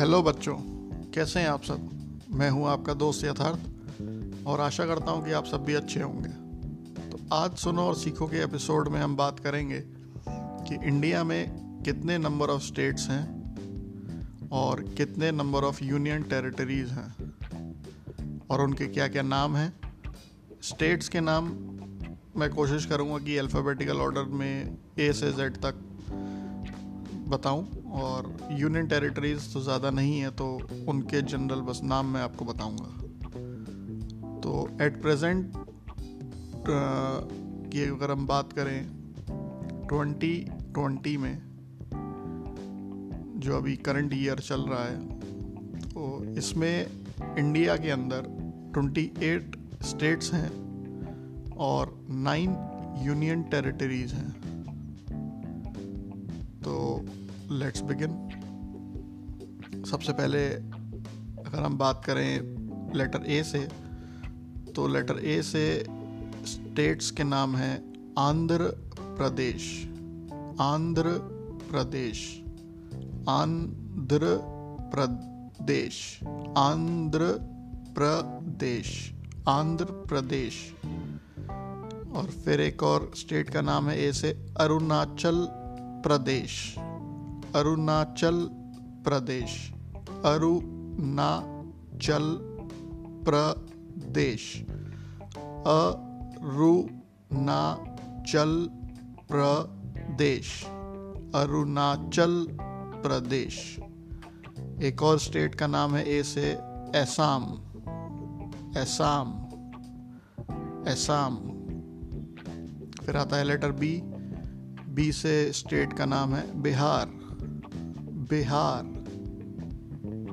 [0.00, 0.54] Hello बच्चों।
[1.14, 1.88] कैसे हैं आप सब?
[2.30, 6.28] मैं हूँ आपका दोस्त यथार्थ, और आशा करता हूँ कि आप सब भी अच्छे होंगे।
[7.10, 9.80] तो आज सुनो और सीखो के एपिसोड में हम बात करेंगे
[10.28, 17.34] कि इंडिया में कितने नंबर ऑफ़ स्टेट्स हैं और कितने नंबर ऑफ़ यूनियन टेरिटरीज हैं,
[18.50, 19.72] और उनके क्या क्या नाम हैं।
[20.62, 21.44] स्टेट्स के नाम
[22.36, 25.74] मैं कोशिश करूँगा कि अल्फ़ाबेटिकल ऑर्डर में ए से जेड तक
[27.28, 30.46] बताऊँ। और यूनियन टेरिटरीज तो ज़्यादा नहीं है तो
[30.88, 32.90] उनके जनरल बस नाम मैं आपको बताऊँगा।
[34.40, 35.52] तो एट प्रेजेंट
[36.66, 38.80] की अगर हम बात करें
[39.88, 41.38] 2020 में
[43.40, 44.98] जो अभी करंट ईयर चल रहा है
[45.84, 46.86] तो इसमें
[47.38, 48.26] इंडिया के अंदर
[48.72, 50.50] 28 स्टेट्स हैं
[51.60, 51.94] और
[52.26, 52.56] 9
[53.06, 54.39] यूनियन टेरिटरीज हैं।
[57.60, 58.12] Let's begin.
[59.90, 62.40] सबसे पहले अगर हम बात करें
[62.96, 63.68] लेटर ए से
[64.76, 65.86] तो लेटर ए से
[66.46, 68.58] स्टेट्स के नाम हैं आंध्र
[69.00, 69.86] प्रदेश।
[70.60, 71.04] आंध्र
[71.70, 72.44] प्रदेश।
[73.28, 74.20] आंध्र
[74.94, 76.20] प्रदेश।
[76.58, 77.38] आंध्र
[77.94, 79.14] प्रदेश।
[79.48, 80.74] आंध्र प्रदेश।
[82.16, 85.48] और फिर एक और स्टेट का नाम है ए से अरुणाचल
[86.06, 86.74] प्रदेश।
[87.54, 88.46] अरुणाचल
[89.04, 89.72] प्रदेश।
[90.24, 92.36] अरुणाचल
[93.24, 94.62] प्रदेश।
[95.66, 98.66] अरुणाचल
[99.30, 100.66] प्रदेश।
[101.34, 102.46] अरुणाचल
[103.02, 103.80] प्रदेश।
[104.82, 106.56] एक और स्टेट का नाम है, ए से
[107.00, 107.46] असम
[108.76, 109.32] असम
[110.86, 111.36] असम
[113.04, 114.00] फिर आता है लेटर बी।
[114.88, 117.19] बी से स्टेट का नाम है, बिहार।
[118.30, 118.82] बिहार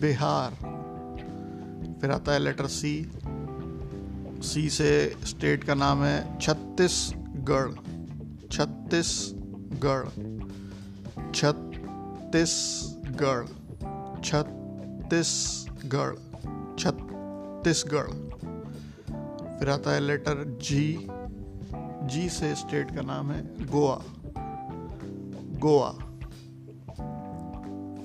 [0.00, 0.50] बिहार।
[2.00, 3.10] फिर आता है लेटर सी
[4.42, 7.70] सी से स्टेट का नाम है छत्तीसगढ़
[8.52, 10.08] छत्तीसगढ़
[11.34, 13.46] छत्तीसगढ़
[14.24, 16.14] छत्तीसगढ़
[16.78, 18.10] छत्तीसगढ़।
[19.58, 21.06] फिर आता है लेटर जी
[22.04, 24.02] जी से स्टेट का नाम है गोवा
[25.58, 26.07] गोवा।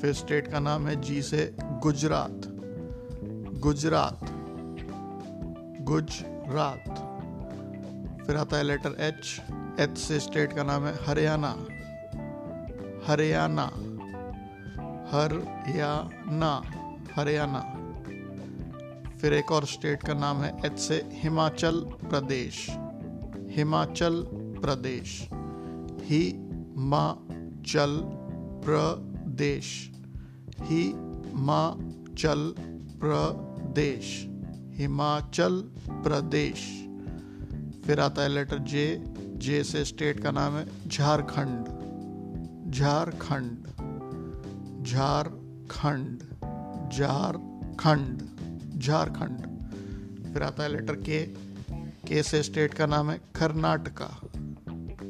[0.03, 2.41] फिर स्टेट का नाम है जी से गुजरात।
[3.59, 4.19] गुजरात।
[5.81, 6.84] गुजरात।
[8.28, 9.42] फिर आता है लेटर एच
[9.80, 11.66] एच से स्टेट का नाम है हरियाणा।
[13.08, 13.72] हरियाणा।
[15.18, 16.62] हरियाणा।
[17.16, 17.63] हरियाणा।
[19.18, 22.68] फिर एक और स्टेट का नाम है एच से हिमाचल प्रदेश।
[23.50, 25.30] हिमाचल प्रदेश।
[26.03, 28.02] हिमाचल
[29.34, 29.92] प्रदेश
[30.62, 32.56] हिमाचल
[33.00, 34.28] प्रदेश
[34.78, 36.60] हिमाचल प्रदेश
[37.86, 39.04] फिर आता है लेटर जे।
[39.38, 41.66] जे से स्टेट का नाम है झारखंड।
[42.72, 43.68] झारखंड।
[44.86, 46.18] झारखंड।
[46.94, 48.22] झारखंड।
[48.80, 49.42] झारखंड।
[50.34, 51.26] फिर आता है लेटर के।
[52.08, 54.22] के से स्टेट का नाम है कर्नाटका।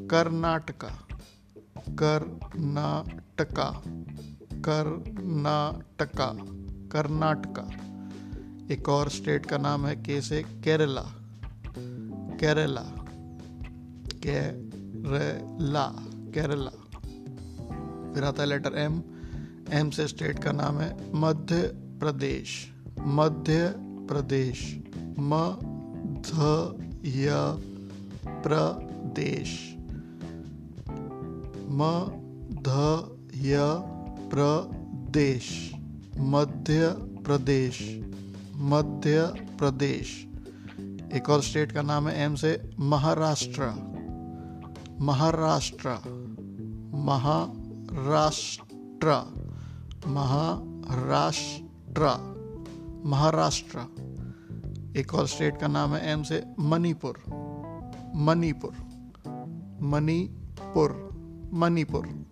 [0.07, 1.07] कर्नाटका।
[1.89, 3.22] कर्नाटका।
[4.66, 6.38] कर्नाटका
[6.91, 7.67] कर्नाटका।
[8.73, 11.01] एक और स्टेट का नाम है के से केरला।
[12.39, 12.81] केरला
[14.23, 16.71] केरला केरला।
[18.13, 19.03] फिर आता है लेटर एम
[19.69, 21.61] एम से स्टेट का नाम है मध्य
[22.00, 24.83] प्रदेश। मध्य प्रदेश।
[25.19, 25.57] म
[26.19, 26.69] ध
[27.05, 27.29] मध्य
[28.27, 29.75] प्रदेश।
[31.69, 33.12] मध्य
[33.45, 35.73] प्रदेश
[36.17, 38.03] मध्य प्रदेश
[38.55, 40.27] मध्य प्रदेश
[41.13, 43.73] एक और स्टेट का नाम है एम से महाराष्ट्र।
[45.01, 45.97] महाराष्ट्र।
[46.95, 49.23] महाराष्ट्र।
[50.07, 52.06] महाराष्ट्र।
[53.06, 53.85] महाराष्ट्र।
[54.97, 57.23] एक और स्टेट का नाम है एम से मणिपुर।
[58.15, 58.75] मणिपुर।
[59.81, 61.09] मणिपुर।
[61.53, 62.25] मणिपुर।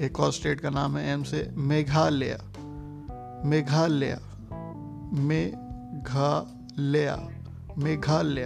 [0.00, 2.38] एक और स्टेट का नाम है एम से मेघालय।
[3.44, 4.18] मेघालय।
[5.20, 7.38] मेघालय।
[7.78, 8.42] मेघालय।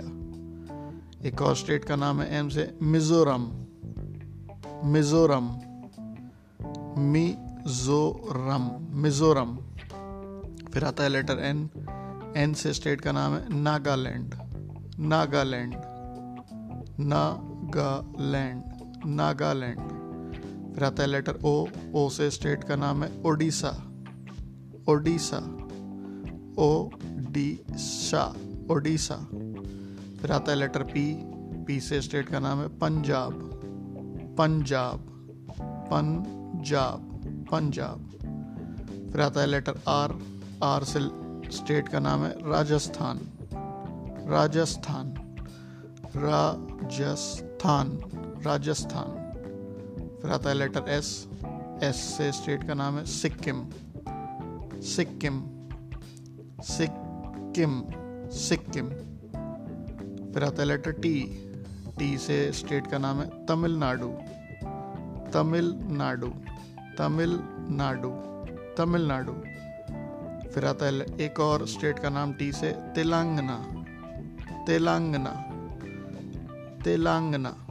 [1.28, 3.52] एक और स्टेट का नाम है एम से मिजोरम।
[4.84, 5.56] मिजोरम।
[7.00, 9.58] मिजोरम। मिजोरम।
[10.72, 11.70] फिर आता है लेटर एन
[12.36, 14.34] एन से स्टेट का नाम है, नागालैंड।
[15.00, 15.76] नागालैंड।
[17.00, 18.62] नागालैंड।
[19.06, 19.95] नागालैंड।
[20.76, 21.50] फिर आता है लेटर ओ
[21.94, 23.70] ओ से स्टेट का नाम है ओडिशा
[24.88, 25.38] ओडिशा
[26.64, 28.24] ओडिशा
[28.70, 29.16] ओडिशा
[30.20, 31.06] फिर आता है लेटर पी
[31.64, 33.40] पी से स्टेट का नाम है पंजाब
[34.38, 35.08] पंजाब
[35.90, 37.08] पंजाब
[37.52, 38.06] पंजाब
[39.12, 40.18] फिर आता है लेटर आर
[40.64, 41.08] आर से
[41.56, 43.28] स्टेट का नाम है राजस्थान
[44.28, 45.14] राजस्थान
[46.16, 47.98] राजस्थान
[48.46, 49.15] राजस्थान
[50.22, 51.28] फिर आता है लेटर एस
[51.82, 53.70] एस से स्टेट का नाम है सिक्किम।
[54.80, 55.44] सिक्किम।
[56.62, 57.82] सिक्किम।
[58.30, 58.88] सिक्किम।
[60.32, 61.42] फिर आता है लेटर टी
[61.98, 64.08] टी से स्टेट का नाम है तमिलनाडु।
[65.32, 66.32] तमिलनाडु।
[66.98, 68.10] तमिलनाडु।
[68.76, 69.32] तमिलनाडु।
[70.50, 73.84] फिर आता है एक और स्टेट का नाम टी से तेलंगाना।
[74.66, 75.42] तेलंगाना।
[76.84, 77.65] तेलंगाना।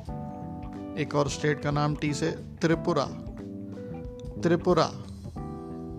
[0.98, 3.06] एक और स्टेट का नाम टी से त्रिपुरा।
[4.42, 4.88] त्रिपुरा।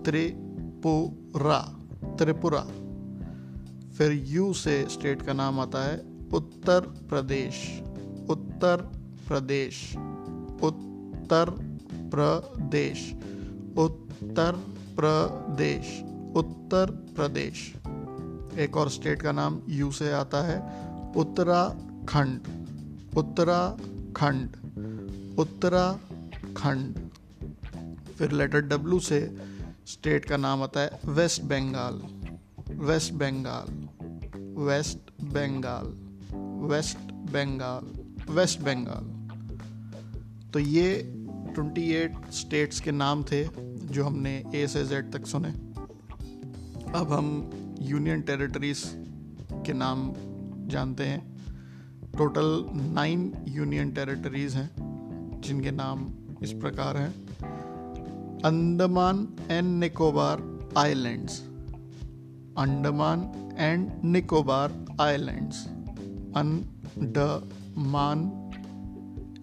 [0.05, 1.59] त्रिपुरा।
[2.05, 2.61] त्रिपुरा।
[3.97, 5.97] फिर यू से स्टेट का नाम आता है
[6.33, 7.81] उत्तर प्रदेश।
[8.29, 8.77] उत्तर
[9.27, 9.95] प्रदेश।
[10.63, 11.49] उत्तर
[12.11, 13.13] प्रदेश।
[13.77, 14.51] उत्तर
[14.99, 16.03] प्रदेश।
[16.35, 17.73] उत्तर प्रदेश।
[18.59, 20.59] एक और स्टेट का नाम यू से आता है
[21.13, 22.39] उत्तराखंड।
[23.17, 24.49] उत्तराखंड।
[25.37, 26.95] उत्तराखंड,
[28.17, 29.37] फिर लेटर डब्ल्यू से
[29.85, 32.01] स्टेट का नाम आता है West Bengal
[32.77, 33.87] West Bengal
[34.63, 35.87] West Bengal
[36.67, 37.85] West Bengal
[38.33, 39.05] West Bengal
[40.53, 41.13] तो ये
[41.59, 43.43] 28 स्टेट्स के नाम थे
[43.87, 45.49] जो हमने ए से जेड तक सुने।
[46.99, 47.27] अब हम
[47.81, 48.83] यूनियन टेरिटरीज
[49.53, 50.13] के नाम
[50.67, 51.37] जानते हैं।
[52.17, 54.86] टोटल नाइन यूनियन टेरिटरीज हैं।
[55.39, 56.11] जिनके नाम
[56.43, 57.27] इस प्रकार हैं।
[58.45, 61.41] Andaman and Nicobar Islands.
[62.57, 65.67] Andaman and Nicobar Islands.
[66.35, 68.31] Andaman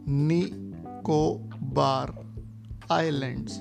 [0.08, 2.25] Nicobar
[2.93, 3.61] Islands.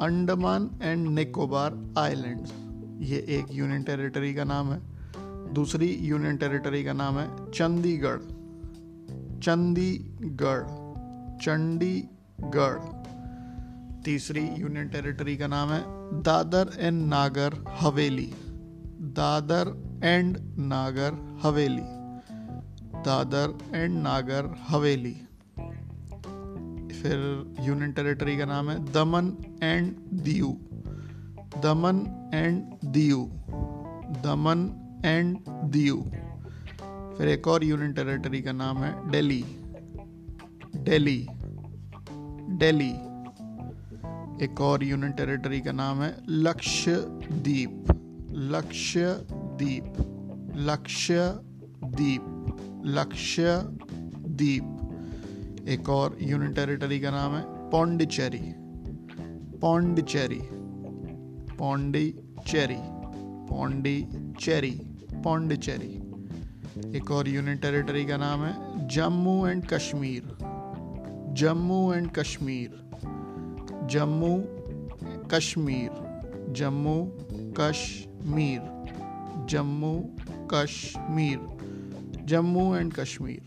[0.00, 2.52] Andaman and Nicobar Islands.
[3.10, 4.80] ये एक यूनियन टेरिटरी का नाम है।
[5.54, 8.20] दूसरी यूनियन टेरिटरी का नाम है चंडीगढ़।
[9.40, 10.81] चंडीगढ़।
[11.42, 12.78] चंडीगढ़,
[14.02, 15.82] तीसरी यूनियन टेरिटरी का नाम है,
[16.22, 18.34] Dadar and Nagar Haveli.
[19.00, 21.82] Dadar and Nagar Haveli.
[23.02, 25.12] Dadar and Nagar Haveli.
[27.02, 30.46] फिर यूनियन टेरिटरी का नाम है, दमन and Diu
[31.62, 33.18] Daman and Diu
[34.24, 34.74] Daman
[35.04, 35.96] and Diu
[37.18, 39.44] फिर एक और यूनियन टेरिटरी का नाम है दिल्ली
[40.84, 41.26] दिल्ली
[42.60, 42.92] दिल्ली
[44.44, 47.92] एक और यूनियन टेरिटरी का नाम है लक्षद्वीप
[48.52, 49.92] लक्षद्वीप
[50.68, 52.24] लक्षद्वीप
[52.96, 54.64] लक्षद्वीप।
[55.68, 58.42] एक और यूनियन टेरिटरी का नाम है पौंडिचेरी
[59.60, 60.40] पौंडिचेरी,
[61.58, 62.80] पौंडीचेरी
[63.50, 64.70] पौंडीचेरी
[65.24, 65.92] पौंडीचेरी।
[66.96, 70.41] एक और यूनियन टेरिटरी का नाम है Jammu and Kashmir.
[71.32, 72.90] Jammu and Kashmir.
[73.90, 74.44] Jammu
[75.28, 75.90] Kashmir.
[76.50, 77.12] Jammu
[77.60, 78.60] Kashmir.
[79.48, 80.10] Jammu
[80.54, 81.40] Kashmir.
[82.24, 83.42] Jammu and Kashmir.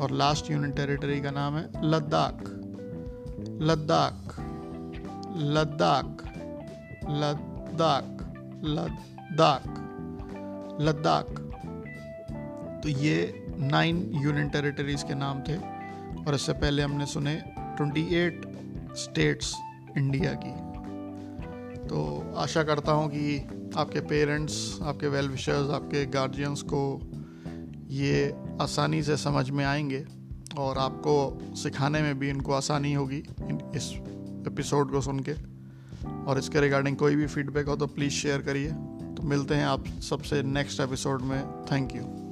[0.00, 2.40] और लास्ट यूनियन टेरिटरी का नाम है लद्दाख।
[3.62, 4.40] लद्दाख।
[5.36, 6.06] लद्दाख।
[7.08, 8.04] लद्दाख।
[8.64, 9.62] लद्दाख।
[10.80, 11.26] लद्दाख।
[12.82, 15.73] तो ये नाइन यूनियन टेरिटरीज के नाम थे।
[16.26, 18.42] और इससे पहले हमने सुने 28
[18.96, 19.54] स्टेट्स
[19.98, 20.64] इंडिया की।
[21.88, 23.38] तो आशा करता हूँ कि
[23.76, 27.00] आपके पेरेंट्स, आपके वेल विशर्स, आपके गार्जियंस को
[27.88, 30.06] ये आसानी से समझ में आएँगे
[30.58, 33.18] और आपको सिखाने में भी इनको आसानी होगी
[33.76, 33.94] इस
[34.52, 35.32] एपिसोड को सुन के।
[36.26, 38.70] और इसके रिगार्डिंग कोई भी फीडबैक हो तो प्लीज़ शेयर करिए।
[39.14, 42.23] तो मिलते हैं आप सबसे नेक्स्ट एपिसोड में। Thank you.